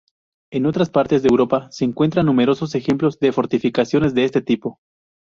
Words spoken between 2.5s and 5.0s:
ejemplos de fortificaciones de este tipo.